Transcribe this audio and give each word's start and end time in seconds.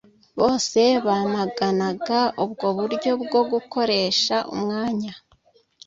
bose 0.39 0.81
bamaganaga 1.05 2.19
ubwo 2.43 2.67
buryo 2.77 3.11
bwo 3.23 3.41
gukoresha 3.51 4.35
umwanya 4.55 5.13